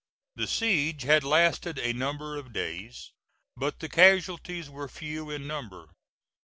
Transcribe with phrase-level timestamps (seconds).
[0.35, 3.11] The siege had lasted a number of days,
[3.55, 5.91] but the casualties were few in number.